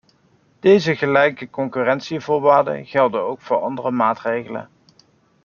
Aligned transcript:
Deze 0.59 0.95
gelijke 0.95 1.49
concurrentievoorwaarden 1.49 2.85
gelden 2.85 3.21
ook 3.21 3.41
voor 3.41 3.61
andere 3.61 3.91
maatregelen. 3.91 4.69